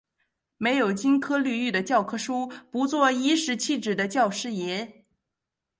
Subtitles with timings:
[0.57, 5.05] 没有金科绿玉的教科书，不做颐使气指的教师爷